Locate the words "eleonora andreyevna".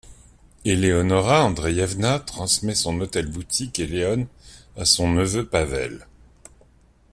0.65-2.17